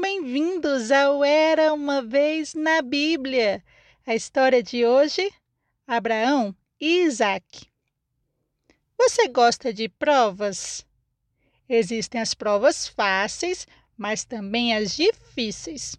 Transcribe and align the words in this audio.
bem-vindos 0.00 0.90
ao 0.90 1.24
Era 1.24 1.72
uma 1.72 2.02
Vez 2.02 2.52
na 2.52 2.82
Bíblia. 2.82 3.64
A 4.06 4.14
história 4.14 4.62
de 4.62 4.84
hoje: 4.84 5.32
Abraão 5.86 6.54
e 6.78 7.04
Isaac. 7.04 7.66
Você 8.98 9.28
gosta 9.28 9.72
de 9.72 9.88
provas? 9.88 10.84
Existem 11.66 12.20
as 12.20 12.34
provas 12.34 12.86
fáceis, 12.86 13.66
mas 13.96 14.24
também 14.24 14.76
as 14.76 14.94
difíceis. 14.94 15.96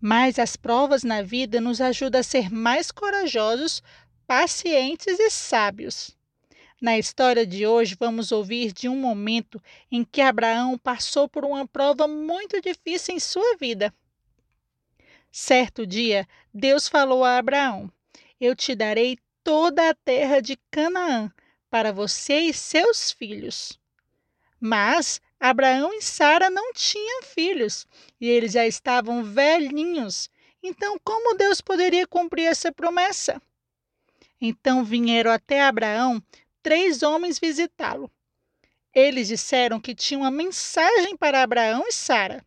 Mas 0.00 0.38
as 0.38 0.54
provas 0.54 1.02
na 1.02 1.22
vida 1.22 1.60
nos 1.60 1.80
ajudam 1.80 2.20
a 2.20 2.24
ser 2.24 2.48
mais 2.48 2.92
corajosos, 2.92 3.82
pacientes 4.24 5.18
e 5.18 5.30
sábios. 5.30 6.17
Na 6.80 6.96
história 6.96 7.44
de 7.44 7.66
hoje, 7.66 7.96
vamos 7.98 8.30
ouvir 8.30 8.72
de 8.72 8.88
um 8.88 8.94
momento 8.94 9.60
em 9.90 10.04
que 10.04 10.20
Abraão 10.20 10.78
passou 10.78 11.28
por 11.28 11.44
uma 11.44 11.66
prova 11.66 12.06
muito 12.06 12.60
difícil 12.60 13.16
em 13.16 13.18
sua 13.18 13.56
vida. 13.56 13.92
Certo 15.32 15.84
dia, 15.84 16.26
Deus 16.54 16.86
falou 16.86 17.24
a 17.24 17.36
Abraão: 17.36 17.90
Eu 18.40 18.54
te 18.54 18.76
darei 18.76 19.18
toda 19.42 19.90
a 19.90 19.94
terra 19.94 20.40
de 20.40 20.56
Canaã 20.70 21.32
para 21.68 21.92
você 21.92 22.38
e 22.38 22.54
seus 22.54 23.10
filhos. 23.10 23.76
Mas 24.60 25.20
Abraão 25.40 25.92
e 25.92 26.00
Sara 26.00 26.48
não 26.48 26.72
tinham 26.72 27.24
filhos 27.24 27.88
e 28.20 28.28
eles 28.28 28.52
já 28.52 28.64
estavam 28.64 29.24
velhinhos. 29.24 30.30
Então, 30.62 30.96
como 31.02 31.36
Deus 31.36 31.60
poderia 31.60 32.06
cumprir 32.06 32.46
essa 32.46 32.70
promessa? 32.70 33.42
Então 34.40 34.84
vieram 34.84 35.32
até 35.32 35.62
Abraão 35.62 36.22
três 36.68 37.02
homens 37.02 37.38
visitá-lo. 37.38 38.10
Eles 38.94 39.28
disseram 39.28 39.80
que 39.80 39.94
tinham 39.94 40.20
uma 40.20 40.30
mensagem 40.30 41.16
para 41.16 41.42
Abraão 41.42 41.84
e 41.86 41.92
Sara. 41.92 42.44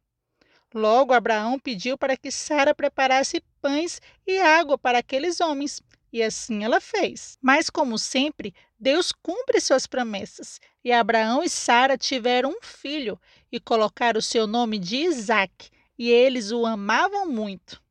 Logo, 0.72 1.12
Abraão 1.12 1.58
pediu 1.58 1.98
para 1.98 2.16
que 2.16 2.30
Sara 2.30 2.76
preparasse 2.76 3.44
pães 3.60 4.00
e 4.28 4.38
água 4.40 4.78
para 4.78 5.00
aqueles 5.00 5.42
homens, 5.42 5.82
e 6.14 6.22
assim 6.22 6.64
ela 6.64 6.80
fez. 6.80 7.36
Mas, 7.42 7.68
como 7.68 7.98
sempre, 7.98 8.54
Deus 8.80 9.12
cumpre 9.12 9.60
suas 9.60 9.88
promessas, 9.88 10.62
e 10.84 10.92
Abraão 10.92 11.42
e 11.42 11.50
Sara 11.50 11.98
tiveram 11.98 12.52
um 12.52 12.62
filho 12.62 13.20
e 13.52 13.60
colocaram 13.60 14.20
o 14.20 14.22
seu 14.22 14.46
nome 14.46 14.78
de 14.78 14.98
Isaac, 14.98 15.72
e 15.98 16.12
eles 16.12 16.52
o 16.52 16.68
amavam 16.68 17.26
muito. 17.28 17.82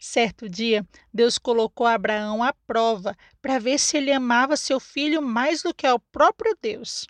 Certo 0.00 0.48
dia, 0.48 0.86
Deus 1.12 1.38
colocou 1.38 1.84
Abraão 1.84 2.40
à 2.40 2.52
prova 2.52 3.16
para 3.42 3.58
ver 3.58 3.80
se 3.80 3.96
ele 3.96 4.12
amava 4.12 4.56
seu 4.56 4.78
filho 4.78 5.20
mais 5.20 5.60
do 5.60 5.74
que 5.74 5.84
ao 5.84 5.98
próprio 5.98 6.56
Deus. 6.62 7.04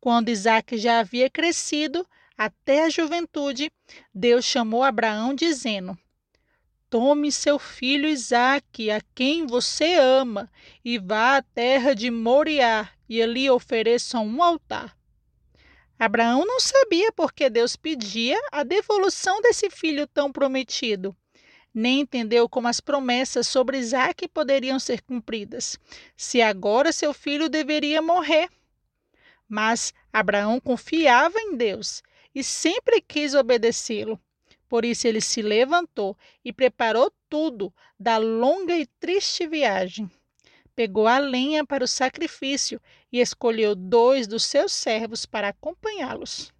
Quando 0.00 0.28
Isaac 0.28 0.78
já 0.78 1.00
havia 1.00 1.28
crescido 1.28 2.06
até 2.38 2.84
a 2.84 2.90
juventude, 2.90 3.72
Deus 4.14 4.44
chamou 4.44 4.84
Abraão, 4.84 5.34
dizendo: 5.34 5.98
Tome 6.88 7.32
seu 7.32 7.58
filho 7.58 8.08
Isaque, 8.08 8.88
a 8.88 9.00
quem 9.16 9.44
você 9.44 9.96
ama, 9.96 10.48
e 10.84 10.98
vá 10.98 11.38
à 11.38 11.42
terra 11.42 11.92
de 11.92 12.08
Moriá, 12.08 12.88
e 13.08 13.20
ali 13.20 13.50
ofereça 13.50 14.20
um 14.20 14.40
altar. 14.40 14.96
Abraão 15.98 16.46
não 16.46 16.60
sabia 16.60 17.10
por 17.10 17.32
que 17.32 17.50
Deus 17.50 17.74
pedia 17.74 18.38
a 18.52 18.62
devolução 18.62 19.40
desse 19.40 19.68
filho 19.70 20.06
tão 20.06 20.30
prometido 20.32 21.16
nem 21.74 22.00
entendeu 22.00 22.48
como 22.48 22.68
as 22.68 22.80
promessas 22.80 23.46
sobre 23.46 23.78
Isaac 23.78 24.28
poderiam 24.28 24.78
ser 24.78 25.02
cumpridas, 25.02 25.78
se 26.16 26.42
agora 26.42 26.92
seu 26.92 27.14
filho 27.14 27.48
deveria 27.48 28.02
morrer. 28.02 28.48
Mas 29.48 29.92
Abraão 30.12 30.60
confiava 30.60 31.38
em 31.38 31.56
Deus 31.56 32.02
e 32.34 32.42
sempre 32.42 33.00
quis 33.00 33.34
obedecê-lo. 33.34 34.20
Por 34.68 34.84
isso 34.84 35.06
ele 35.06 35.20
se 35.20 35.42
levantou 35.42 36.16
e 36.44 36.52
preparou 36.52 37.12
tudo 37.28 37.72
da 37.98 38.16
longa 38.16 38.74
e 38.76 38.86
triste 38.86 39.46
viagem. 39.46 40.10
Pegou 40.74 41.06
a 41.06 41.18
lenha 41.18 41.66
para 41.66 41.84
o 41.84 41.88
sacrifício 41.88 42.80
e 43.12 43.20
escolheu 43.20 43.74
dois 43.74 44.26
dos 44.26 44.44
seus 44.44 44.72
servos 44.72 45.26
para 45.26 45.48
acompanhá-los. 45.48 46.50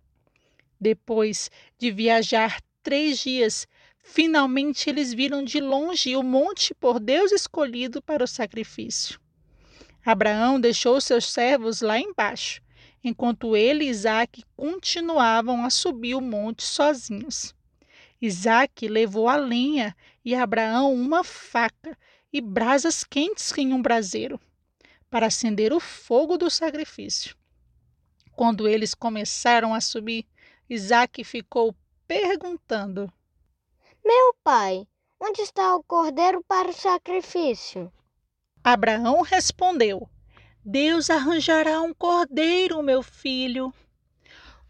Depois 0.78 1.51
de 1.78 1.91
viajar 1.91 2.61
três 2.83 3.21
dias, 3.21 3.67
Finalmente 4.03 4.91
eles 4.91 5.15
viram 5.15 5.43
de 5.43 5.61
longe 5.61 6.17
o 6.17 6.23
monte 6.23 6.75
por 6.75 7.01
Deus 7.01 7.33
escolhido 7.33 8.03
para 8.03 8.25
o 8.25 8.27
sacrifício. 8.27 9.19
Abraão 10.05 10.61
deixou 10.61 11.01
seus 11.01 11.31
servos 11.31 11.81
lá 11.81 11.99
embaixo, 11.99 12.61
enquanto 13.03 13.57
ele 13.57 13.85
e 13.85 13.89
Isaac 13.89 14.45
continuavam 14.57 15.65
a 15.65 15.71
subir 15.71 16.15
o 16.17 16.21
monte 16.21 16.65
sozinhos. 16.65 17.55
Isaac 18.21 18.87
levou 18.87 19.29
a 19.29 19.37
lenha 19.37 19.97
e 20.25 20.34
Abraão 20.34 20.93
uma 20.93 21.25
faca 21.25 21.97
e 22.33 22.41
brasas 22.41 23.05
quentes 23.05 23.53
em 23.57 23.73
um 23.73 23.81
braseiro 23.81 24.41
para 25.09 25.27
acender 25.27 25.73
o 25.73 25.81
fogo 25.81 26.37
do 26.37 26.51
sacrifício. 26.51 27.37
Quando 28.33 28.67
eles 28.67 28.95
começaram 28.95 29.75
a 29.75 29.81
subir, 29.81 30.27
Isaac 30.69 31.23
ficou 31.23 31.75
perguntando: 32.09 33.13
meu 34.05 34.35
pai, 34.43 34.87
onde 35.21 35.43
está 35.43 35.75
o 35.77 35.83
cordeiro 35.83 36.45
para 36.47 36.71
o 36.71 36.73
sacrifício? 36.73 37.93
Abraão 38.63 39.23
respondeu: 39.23 40.09
Deus 40.65 41.11
arranjará 41.11 41.81
um 41.81 41.95
cordeiro, 41.95 42.83
meu 42.83 43.03
filho. 43.03 43.73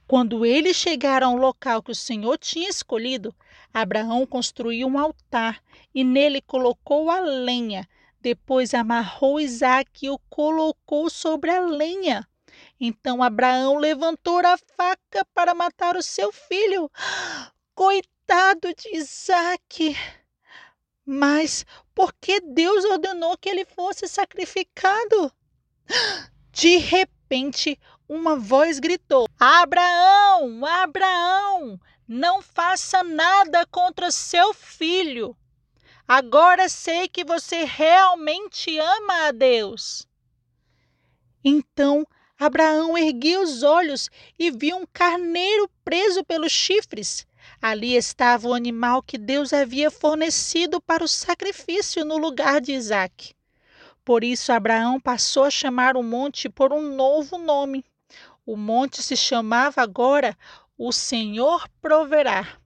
Quando 0.07 0.45
eles 0.45 0.77
chegaram 0.77 1.31
ao 1.31 1.37
local 1.37 1.83
que 1.83 1.91
o 1.91 1.95
Senhor 1.95 2.37
tinha 2.39 2.69
escolhido, 2.69 3.35
Abraão 3.73 4.27
construiu 4.27 4.87
um 4.87 4.99
altar 4.99 5.63
e 5.95 6.05
nele 6.05 6.41
colocou 6.43 7.11
a 7.11 7.21
lenha. 7.21 7.89
Depois 8.21 8.75
amarrou 8.75 9.41
Isaac 9.41 10.07
e 10.07 10.11
o 10.11 10.19
colocou 10.29 11.09
sobre 11.09 11.51
a 11.51 11.61
lenha. 11.61 12.29
Então 12.79 13.23
Abraão 13.23 13.79
levantou 13.79 14.39
a 14.41 14.57
faca 14.77 15.27
para 15.35 15.55
matar 15.55 15.97
o 15.97 16.03
seu 16.03 16.31
filho. 16.31 16.91
Coitado! 17.75 18.12
De 18.75 18.97
Isaac. 18.97 19.95
Mas 21.05 21.67
por 21.95 22.15
que 22.15 22.41
Deus 22.41 22.83
ordenou 22.87 23.37
que 23.37 23.49
ele 23.49 23.67
fosse 23.67 24.09
sacrificado? 24.09 25.31
De 26.51 26.79
repente, 26.79 27.79
uma 28.09 28.37
voz 28.37 28.79
gritou: 28.79 29.29
Abraão, 29.39 30.65
Abraão, 30.65 31.79
não 32.09 32.41
faça 32.41 33.03
nada 33.03 33.67
contra 33.67 34.11
seu 34.11 34.55
filho. 34.55 35.37
Agora 36.09 36.71
sei 36.71 37.09
que 37.09 37.25
você 37.25 37.65
realmente 37.65 38.79
ama 38.79 39.27
a 39.27 39.33
Deus. 39.33 40.07
Então 41.45 42.07
Abraão 42.39 42.97
ergueu 42.97 43.43
os 43.43 43.63
olhos 43.63 44.09
e 44.39 44.51
viu 44.51 44.79
um 44.79 44.87
carneiro 44.87 45.71
preso 45.85 46.25
pelos 46.25 46.51
chifres. 46.51 47.27
Ali 47.61 47.95
estava 47.95 48.49
o 48.49 48.55
animal 48.55 49.03
que 49.03 49.17
Deus 49.17 49.53
havia 49.53 49.91
fornecido 49.91 50.81
para 50.81 51.05
o 51.05 51.09
sacrifício 51.09 52.05
no 52.05 52.17
lugar 52.17 52.61
de 52.61 52.73
Isaac. 52.73 53.35
Por 54.05 54.25
isso, 54.25 54.53
Abraão 54.53 55.01
passou 55.01 55.45
a 55.45 55.51
chamar 55.51 55.97
o 55.97 56.03
monte 56.03 56.49
por 56.49 56.73
um 56.73 56.95
novo 56.95 57.39
nome. 57.39 57.85
O 58.45 58.57
monte 58.57 59.03
se 59.03 59.17
chamava 59.17 59.81
agora 59.81 60.37
O 60.77 60.93
Senhor 60.93 61.69
Proverá. 61.81 62.59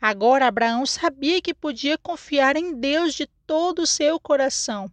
Agora, 0.00 0.46
Abraão 0.46 0.86
sabia 0.86 1.42
que 1.42 1.52
podia 1.52 1.98
confiar 1.98 2.56
em 2.56 2.74
Deus 2.74 3.14
de 3.14 3.26
todo 3.46 3.82
o 3.82 3.86
seu 3.86 4.20
coração, 4.20 4.90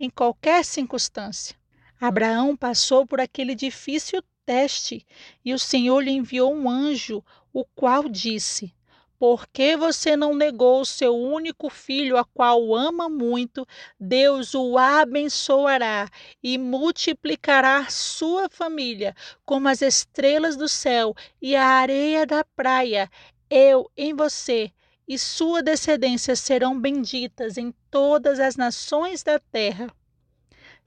em 0.00 0.10
qualquer 0.10 0.64
circunstância. 0.64 1.56
Abraão 2.00 2.56
passou 2.56 3.06
por 3.06 3.20
aquele 3.20 3.54
difícil 3.54 4.22
teste 4.44 5.06
e 5.44 5.52
o 5.52 5.58
Senhor 5.58 6.00
lhe 6.00 6.10
enviou 6.10 6.54
um 6.54 6.68
anjo, 6.68 7.22
o 7.52 7.64
qual 7.64 8.08
disse: 8.08 8.74
por 9.18 9.46
que 9.48 9.76
você 9.76 10.16
não 10.16 10.34
negou 10.34 10.80
o 10.80 10.86
seu 10.86 11.14
único 11.16 11.68
filho, 11.68 12.16
a 12.16 12.24
qual 12.24 12.74
ama 12.74 13.08
muito? 13.08 13.66
Deus 13.98 14.54
o 14.54 14.78
abençoará 14.78 16.08
e 16.42 16.56
multiplicará 16.56 17.86
sua 17.90 18.48
família 18.48 19.14
como 19.44 19.68
as 19.68 19.82
estrelas 19.82 20.56
do 20.56 20.68
céu 20.68 21.14
e 21.42 21.56
a 21.56 21.64
areia 21.64 22.24
da 22.24 22.44
praia. 22.44 23.10
Eu 23.50 23.90
em 23.96 24.14
você 24.14 24.70
e 25.06 25.18
sua 25.18 25.62
descendência 25.62 26.36
serão 26.36 26.78
benditas 26.78 27.56
em 27.56 27.74
todas 27.90 28.38
as 28.38 28.56
nações 28.56 29.22
da 29.22 29.38
terra. 29.38 29.88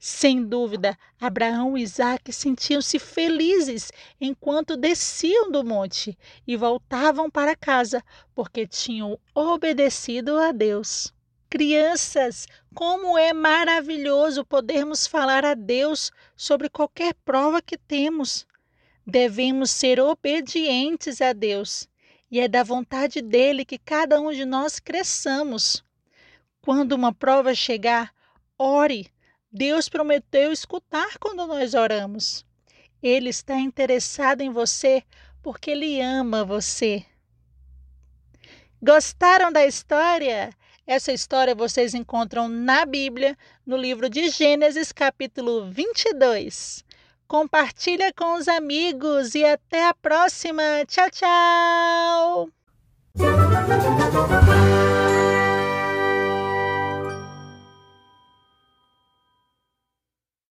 Sem 0.04 0.44
dúvida, 0.44 0.98
Abraão 1.20 1.78
e 1.78 1.82
Isaac 1.82 2.32
sentiam-se 2.32 2.98
felizes 2.98 3.92
enquanto 4.20 4.76
desciam 4.76 5.48
do 5.48 5.62
monte 5.62 6.18
e 6.44 6.56
voltavam 6.56 7.30
para 7.30 7.54
casa, 7.54 8.02
porque 8.34 8.66
tinham 8.66 9.16
obedecido 9.32 10.36
a 10.38 10.50
Deus. 10.50 11.14
Crianças, 11.48 12.48
como 12.74 13.16
é 13.16 13.32
maravilhoso 13.32 14.44
podermos 14.44 15.06
falar 15.06 15.44
a 15.44 15.54
Deus 15.54 16.10
sobre 16.34 16.68
qualquer 16.68 17.14
prova 17.24 17.62
que 17.62 17.78
temos. 17.78 18.44
Devemos 19.06 19.70
ser 19.70 20.00
obedientes 20.00 21.22
a 21.22 21.32
Deus. 21.32 21.88
e 22.28 22.40
é 22.40 22.48
da 22.48 22.64
vontade 22.64 23.22
dele 23.22 23.64
que 23.64 23.78
cada 23.78 24.20
um 24.20 24.32
de 24.32 24.44
nós 24.44 24.80
cresçamos. 24.80 25.84
Quando 26.60 26.90
uma 26.90 27.14
prova 27.14 27.54
chegar, 27.54 28.12
ore. 28.58 29.08
Deus 29.52 29.88
prometeu 29.88 30.50
escutar 30.50 31.18
quando 31.18 31.46
nós 31.46 31.74
oramos. 31.74 32.44
Ele 33.02 33.28
está 33.28 33.56
interessado 33.56 34.40
em 34.40 34.50
você 34.50 35.02
porque 35.42 35.72
ele 35.72 36.00
ama 36.00 36.44
você. 36.44 37.04
Gostaram 38.82 39.52
da 39.52 39.66
história? 39.66 40.50
Essa 40.86 41.12
história 41.12 41.54
vocês 41.54 41.94
encontram 41.94 42.48
na 42.48 42.86
Bíblia, 42.86 43.36
no 43.66 43.76
livro 43.76 44.08
de 44.08 44.30
Gênesis, 44.30 44.90
capítulo 44.90 45.70
22. 45.70 46.84
Compartilha 47.28 48.12
com 48.12 48.34
os 48.34 48.48
amigos 48.48 49.34
e 49.34 49.44
até 49.44 49.86
a 49.86 49.94
próxima. 49.94 50.62
Tchau, 50.86 51.10
tchau! 51.10 52.48